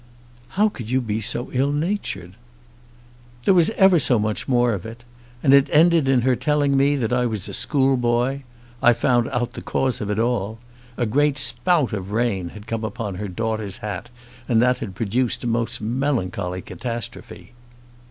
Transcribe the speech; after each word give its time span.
"How 0.57 0.67
could 0.67 0.89
you 0.89 0.99
be 0.99 1.21
so 1.21 1.51
ill 1.53 1.71
natured?" 1.71 2.33
"There 3.45 3.53
was 3.53 3.69
ever 3.77 3.99
so 3.99 4.17
much 4.17 4.47
more 4.47 4.73
of 4.73 4.83
it. 4.83 5.03
And 5.43 5.53
it 5.53 5.69
ended 5.71 6.09
in 6.09 6.21
her 6.21 6.35
telling 6.35 6.75
me 6.75 6.95
that 6.95 7.13
I 7.13 7.27
was 7.27 7.47
a 7.47 7.53
schoolboy. 7.53 8.39
I 8.81 8.93
found 8.93 9.27
out 9.29 9.53
the 9.53 9.61
cause 9.61 10.01
of 10.01 10.09
it 10.09 10.17
all. 10.17 10.57
A 10.97 11.05
great 11.05 11.37
spout 11.37 11.93
of 11.93 12.09
rain 12.09 12.49
had 12.49 12.65
come 12.65 12.83
upon 12.83 13.13
her 13.21 13.27
daughter's 13.27 13.77
hat, 13.77 14.09
and 14.49 14.59
that 14.59 14.79
had 14.79 14.95
produced 14.95 15.43
a 15.43 15.47
most 15.47 15.79
melancholy 15.81 16.63
catastrophe." 16.63 17.53